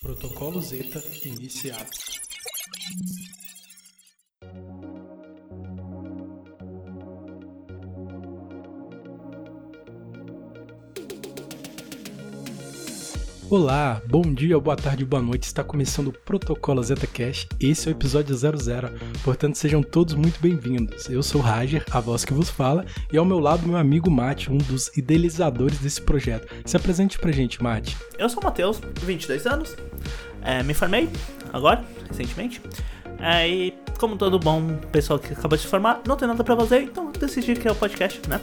Protocolo 0.00 0.60
Zeta 0.60 1.02
iniciado. 1.24 1.90
Olá, 13.50 14.02
bom 14.06 14.20
dia, 14.20 14.60
boa 14.60 14.76
tarde, 14.76 15.06
boa 15.06 15.22
noite. 15.22 15.44
Está 15.44 15.64
começando 15.64 16.08
o 16.08 16.12
Protocolo 16.12 16.82
Zeta 16.82 17.06
Cash. 17.06 17.48
Esse 17.58 17.88
é 17.88 17.90
o 17.90 17.94
episódio 17.94 18.36
00. 18.36 18.90
Portanto, 19.24 19.54
sejam 19.54 19.82
todos 19.82 20.14
muito 20.14 20.38
bem-vindos. 20.38 21.08
Eu 21.08 21.22
sou 21.22 21.40
o 21.40 21.44
Rager, 21.44 21.82
a 21.90 21.98
voz 21.98 22.26
que 22.26 22.34
vos 22.34 22.50
fala, 22.50 22.84
e 23.10 23.16
ao 23.16 23.24
meu 23.24 23.38
lado 23.38 23.66
meu 23.66 23.78
amigo 23.78 24.10
Mate, 24.10 24.52
um 24.52 24.58
dos 24.58 24.94
idealizadores 24.98 25.78
desse 25.78 26.02
projeto. 26.02 26.46
Se 26.66 26.76
apresente 26.76 27.18
pra 27.18 27.32
gente, 27.32 27.62
Mate. 27.62 27.96
Eu 28.18 28.28
sou 28.28 28.42
o 28.42 28.44
Matheus, 28.44 28.82
22 29.02 29.46
anos. 29.46 29.74
É, 30.42 30.62
me 30.62 30.74
formei 30.74 31.08
agora, 31.50 31.82
recentemente. 32.06 32.60
É, 33.18 33.48
e 33.48 33.74
como 33.98 34.18
todo 34.18 34.38
bom 34.38 34.76
pessoal 34.92 35.18
que 35.18 35.32
acabou 35.32 35.56
de 35.56 35.64
se 35.64 35.70
formar, 35.70 36.02
não 36.06 36.18
tem 36.18 36.28
nada 36.28 36.44
pra 36.44 36.54
fazer, 36.54 36.82
então 36.82 37.10
decidi 37.18 37.54
que 37.56 37.66
é 37.66 37.72
o 37.72 37.74
podcast, 37.74 38.20
né? 38.28 38.42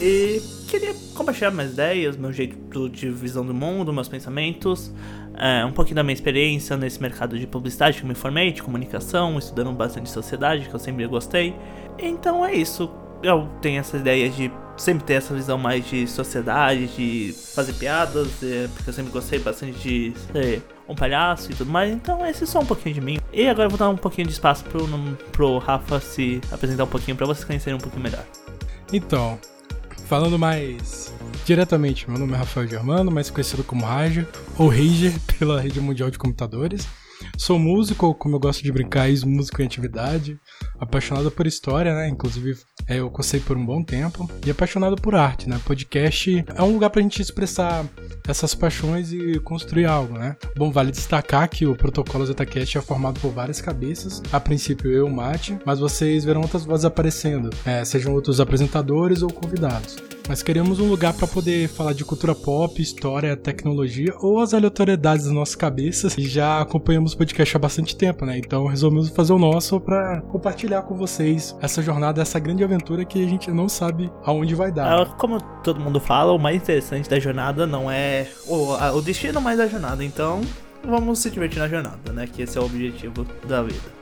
E 0.00 0.59
queria 0.70 0.94
compartilhar 1.14 1.50
minhas 1.50 1.72
ideias, 1.72 2.16
meu 2.16 2.32
jeito 2.32 2.88
de 2.88 3.10
visão 3.10 3.44
do 3.44 3.52
mundo, 3.52 3.92
meus 3.92 4.08
pensamentos, 4.08 4.92
é, 5.36 5.64
um 5.64 5.72
pouquinho 5.72 5.96
da 5.96 6.04
minha 6.04 6.14
experiência 6.14 6.76
nesse 6.76 7.02
mercado 7.02 7.36
de 7.36 7.46
publicidade 7.46 7.98
que 7.98 8.04
eu 8.04 8.08
me 8.08 8.14
formei, 8.14 8.52
de 8.52 8.62
comunicação, 8.62 9.36
estudando 9.36 9.72
bastante 9.72 10.08
sociedade, 10.08 10.68
que 10.68 10.74
eu 10.74 10.78
sempre 10.78 11.04
gostei. 11.08 11.56
Então 11.98 12.46
é 12.46 12.54
isso. 12.54 12.88
Eu 13.20 13.48
tenho 13.60 13.80
essa 13.80 13.96
ideia 13.96 14.30
de 14.30 14.50
sempre 14.76 15.04
ter 15.04 15.14
essa 15.14 15.34
visão 15.34 15.58
mais 15.58 15.84
de 15.86 16.06
sociedade, 16.06 16.86
de 16.86 17.34
fazer 17.54 17.72
piadas, 17.74 18.28
é, 18.42 18.68
porque 18.68 18.90
eu 18.90 18.94
sempre 18.94 19.10
gostei 19.10 19.40
bastante 19.40 19.72
de 19.78 20.12
ser 20.32 20.62
um 20.88 20.94
palhaço 20.94 21.50
e 21.50 21.54
tudo 21.54 21.70
mais. 21.70 21.92
Então 21.92 22.24
esse 22.24 22.44
é 22.44 22.46
só 22.46 22.60
um 22.60 22.66
pouquinho 22.66 22.94
de 22.94 23.00
mim. 23.00 23.18
E 23.32 23.48
agora 23.48 23.66
eu 23.66 23.70
vou 23.70 23.78
dar 23.78 23.88
um 23.88 23.96
pouquinho 23.96 24.28
de 24.28 24.32
espaço 24.32 24.64
pro, 24.64 24.88
pro 25.32 25.58
Rafa 25.58 25.98
se 25.98 26.40
apresentar 26.52 26.84
um 26.84 26.88
pouquinho 26.88 27.16
para 27.16 27.26
vocês 27.26 27.44
conhecerem 27.44 27.76
um 27.76 27.80
pouquinho 27.82 28.04
melhor. 28.04 28.24
Então, 28.92 29.38
falando 30.10 30.36
mais 30.36 31.14
diretamente, 31.46 32.10
meu 32.10 32.18
nome 32.18 32.32
é 32.32 32.36
Rafael 32.36 32.66
Germano, 32.66 33.12
mais 33.12 33.30
conhecido 33.30 33.62
como 33.62 33.84
Rager, 33.84 34.26
ou 34.58 34.68
Rager 34.68 35.12
pela 35.38 35.60
rede 35.60 35.80
mundial 35.80 36.10
de 36.10 36.18
computadores. 36.18 36.84
Sou 37.38 37.60
músico, 37.60 38.12
como 38.14 38.34
eu 38.34 38.40
gosto 38.40 38.60
de 38.60 38.72
brincar, 38.72 39.08
ex-músico 39.08 39.62
em 39.62 39.66
atividade, 39.66 40.36
apaixonado 40.80 41.30
por 41.30 41.46
história, 41.46 41.94
né? 41.94 42.08
Inclusive, 42.08 42.58
é, 42.88 42.96
eu 42.96 43.08
cocei 43.08 43.38
por 43.38 43.56
um 43.56 43.64
bom 43.64 43.84
tempo, 43.84 44.28
e 44.44 44.50
apaixonado 44.50 44.96
por 44.96 45.14
arte, 45.14 45.48
né? 45.48 45.60
Podcast 45.64 46.44
é 46.56 46.62
um 46.64 46.72
lugar 46.72 46.90
pra 46.90 47.02
gente 47.02 47.22
expressar 47.22 47.86
essas 48.30 48.54
paixões 48.54 49.12
e 49.12 49.38
construir 49.40 49.86
algo, 49.86 50.18
né? 50.18 50.36
Bom, 50.56 50.70
vale 50.70 50.90
destacar 50.90 51.48
que 51.48 51.66
o 51.66 51.76
protocolo 51.76 52.26
ZetaCast 52.26 52.78
é 52.78 52.80
formado 52.80 53.20
por 53.20 53.30
várias 53.30 53.60
cabeças, 53.60 54.22
a 54.32 54.40
princípio 54.40 54.90
eu, 54.90 55.08
Mate, 55.08 55.58
mas 55.64 55.78
vocês 55.78 56.24
verão 56.24 56.42
outras 56.42 56.64
vozes 56.64 56.84
aparecendo, 56.84 57.50
é, 57.64 57.84
sejam 57.84 58.12
outros 58.12 58.40
apresentadores 58.40 59.22
ou 59.22 59.32
convidados. 59.32 59.96
Nós 60.30 60.44
queremos 60.44 60.78
um 60.78 60.88
lugar 60.88 61.12
para 61.12 61.26
poder 61.26 61.68
falar 61.68 61.92
de 61.92 62.04
cultura 62.04 62.36
pop, 62.36 62.80
história, 62.80 63.36
tecnologia 63.36 64.14
ou 64.20 64.38
as 64.38 64.54
aleatoriedades 64.54 65.24
das 65.24 65.34
nossas 65.34 65.56
cabeças. 65.56 66.16
E 66.16 66.22
já 66.22 66.60
acompanhamos 66.60 67.14
o 67.14 67.18
podcast 67.18 67.56
há 67.56 67.58
bastante 67.58 67.96
tempo, 67.96 68.24
né? 68.24 68.38
Então 68.38 68.68
resolvemos 68.68 69.08
fazer 69.08 69.32
o 69.32 69.40
nosso 69.40 69.80
para 69.80 70.20
compartilhar 70.20 70.82
com 70.82 70.94
vocês 70.94 71.56
essa 71.60 71.82
jornada, 71.82 72.22
essa 72.22 72.38
grande 72.38 72.62
aventura 72.62 73.04
que 73.04 73.20
a 73.20 73.28
gente 73.28 73.50
não 73.50 73.68
sabe 73.68 74.08
aonde 74.22 74.54
vai 74.54 74.70
dar. 74.70 75.00
É, 75.00 75.04
como 75.18 75.42
todo 75.64 75.80
mundo 75.80 75.98
fala, 75.98 76.32
o 76.32 76.38
mais 76.38 76.54
interessante 76.54 77.10
da 77.10 77.18
jornada 77.18 77.66
não 77.66 77.90
é 77.90 78.28
o, 78.46 78.74
o 78.96 79.02
destino, 79.02 79.40
mas 79.40 79.58
a 79.58 79.66
jornada. 79.66 80.04
Então 80.04 80.42
vamos 80.84 81.18
se 81.18 81.28
divertir 81.28 81.58
na 81.58 81.66
jornada, 81.66 82.12
né? 82.12 82.28
Que 82.32 82.42
esse 82.42 82.56
é 82.56 82.60
o 82.60 82.66
objetivo 82.66 83.26
da 83.48 83.64
vida. 83.64 83.98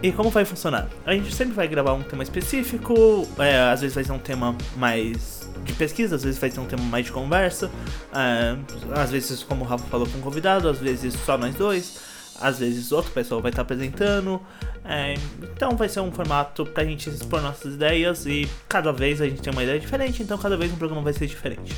E 0.00 0.12
como 0.12 0.30
vai 0.30 0.44
funcionar? 0.44 0.88
A 1.04 1.14
gente 1.14 1.34
sempre 1.34 1.52
vai 1.54 1.66
gravar 1.66 1.94
um 1.94 2.02
tema 2.02 2.22
específico, 2.22 3.26
é, 3.40 3.58
às 3.58 3.80
vezes 3.80 3.96
vai 3.96 4.04
ser 4.04 4.12
um 4.12 4.18
tema 4.20 4.56
mais 4.76 5.43
de 5.64 5.72
pesquisa, 5.72 6.16
às 6.16 6.22
vezes 6.24 6.38
vai 6.38 6.50
ser 6.50 6.60
um 6.60 6.66
tema 6.66 6.82
mais 6.84 7.06
de 7.06 7.12
conversa, 7.12 7.70
é, 8.12 8.56
às 9.00 9.10
vezes, 9.10 9.42
como 9.42 9.64
o 9.64 9.66
Rafa 9.66 9.86
falou, 9.86 10.06
com 10.06 10.18
um 10.18 10.20
convidado, 10.20 10.68
às 10.68 10.78
vezes 10.78 11.14
só 11.14 11.36
nós 11.36 11.54
dois, 11.54 11.98
às 12.40 12.58
vezes 12.58 12.92
outra 12.92 13.10
pessoa 13.10 13.40
vai 13.40 13.50
estar 13.50 13.62
apresentando. 13.62 14.40
É, 14.84 15.14
então 15.42 15.76
vai 15.76 15.88
ser 15.88 16.00
um 16.00 16.12
formato 16.12 16.66
pra 16.66 16.84
gente 16.84 17.08
expor 17.08 17.40
nossas 17.40 17.74
ideias 17.74 18.26
e 18.26 18.46
cada 18.68 18.92
vez 18.92 19.20
a 19.20 19.24
gente 19.26 19.40
tem 19.40 19.50
uma 19.50 19.62
ideia 19.62 19.80
diferente, 19.80 20.22
então 20.22 20.36
cada 20.36 20.56
vez 20.56 20.70
um 20.70 20.76
programa 20.76 21.02
vai 21.02 21.12
ser 21.12 21.26
diferente. 21.26 21.74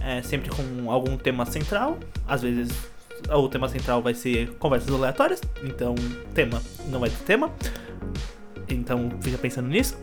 É, 0.00 0.22
sempre 0.22 0.48
com 0.48 0.90
algum 0.90 1.16
tema 1.18 1.44
central, 1.44 1.98
às 2.26 2.42
vezes 2.42 2.72
o 3.28 3.48
tema 3.48 3.68
central 3.68 4.00
vai 4.02 4.14
ser 4.14 4.50
conversas 4.58 4.92
aleatórias, 4.92 5.40
então 5.62 5.94
tema 6.34 6.62
não 6.88 7.00
vai 7.00 7.10
ter 7.10 7.24
tema. 7.24 7.50
Então 8.68 9.10
fica 9.20 9.38
pensando 9.38 9.68
nisso. 9.68 9.96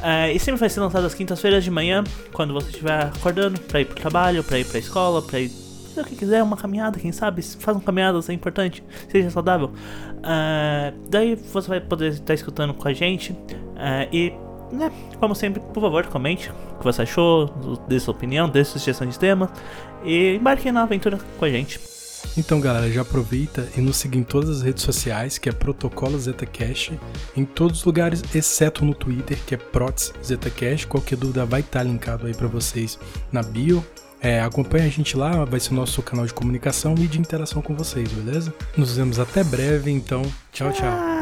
Uh, 0.00 0.30
e 0.34 0.38
sempre 0.38 0.60
vai 0.60 0.68
ser 0.68 0.80
lançado 0.80 1.06
às 1.06 1.14
quintas-feiras 1.14 1.64
de 1.64 1.70
manhã, 1.70 2.04
quando 2.32 2.52
você 2.52 2.68
estiver 2.70 3.04
acordando 3.04 3.60
para 3.60 3.80
ir 3.80 3.86
pro 3.86 3.96
trabalho, 3.96 4.44
para 4.44 4.58
ir 4.58 4.66
pra 4.66 4.78
escola, 4.78 5.22
para 5.22 5.40
ir 5.40 5.48
fazer 5.48 6.00
o 6.00 6.04
que 6.04 6.16
quiser, 6.16 6.42
uma 6.42 6.56
caminhada, 6.56 6.98
quem 6.98 7.12
sabe, 7.12 7.42
uma 7.66 7.80
caminhada, 7.80 8.18
é 8.28 8.32
importante, 8.32 8.82
seja 9.08 9.30
saudável. 9.30 9.68
Uh, 9.68 10.96
daí 11.08 11.34
você 11.34 11.68
vai 11.68 11.80
poder 11.80 12.12
estar 12.12 12.34
escutando 12.34 12.74
com 12.74 12.86
a 12.88 12.92
gente. 12.92 13.32
Uh, 13.32 14.08
e, 14.12 14.32
né, 14.72 14.90
como 15.18 15.34
sempre, 15.34 15.60
por 15.60 15.80
favor, 15.80 16.06
comente 16.06 16.50
o 16.74 16.78
que 16.78 16.84
você 16.84 17.02
achou, 17.02 17.46
dê 17.88 17.98
sua 17.98 18.14
opinião, 18.14 18.48
dê 18.48 18.64
sugestão 18.64 19.06
de 19.06 19.18
temas 19.18 19.50
e 20.04 20.36
embarque 20.36 20.70
na 20.70 20.82
aventura 20.82 21.18
com 21.38 21.44
a 21.44 21.50
gente. 21.50 21.80
Então, 22.36 22.60
galera, 22.60 22.90
já 22.90 23.02
aproveita 23.02 23.68
e 23.76 23.80
nos 23.80 23.96
siga 23.96 24.16
em 24.16 24.22
todas 24.22 24.50
as 24.50 24.62
redes 24.62 24.82
sociais, 24.82 25.38
que 25.38 25.48
é 25.48 25.52
Protocolo 25.52 26.18
ZetaCast, 26.18 26.98
em 27.36 27.44
todos 27.44 27.80
os 27.80 27.84
lugares, 27.84 28.22
exceto 28.34 28.84
no 28.84 28.94
Twitter, 28.94 29.38
que 29.46 29.54
é 29.54 29.58
Prots 29.58 30.12
ZetaCast. 30.24 30.86
Qualquer 30.86 31.16
dúvida 31.16 31.44
vai 31.44 31.60
estar 31.60 31.82
linkado 31.82 32.26
aí 32.26 32.34
para 32.34 32.48
vocês 32.48 32.98
na 33.32 33.42
bio. 33.42 33.84
É, 34.22 34.40
acompanha 34.42 34.84
a 34.84 34.90
gente 34.90 35.16
lá, 35.16 35.44
vai 35.44 35.58
ser 35.58 35.72
o 35.72 35.74
nosso 35.74 36.02
canal 36.02 36.26
de 36.26 36.34
comunicação 36.34 36.94
e 36.98 37.06
de 37.06 37.18
interação 37.18 37.62
com 37.62 37.74
vocês, 37.74 38.10
beleza? 38.12 38.52
Nos 38.76 38.96
vemos 38.96 39.18
até 39.18 39.42
breve, 39.42 39.90
então, 39.90 40.22
tchau, 40.52 40.70
tchau. 40.72 41.19